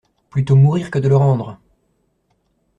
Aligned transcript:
Plutôt 0.31 0.55
mourir 0.55 0.89
que 0.89 0.97
de 0.97 1.07
le 1.07 1.15
rendre! 1.15 1.59